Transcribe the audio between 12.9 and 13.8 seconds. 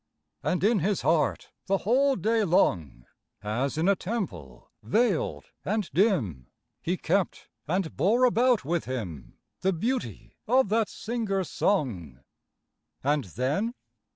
And then?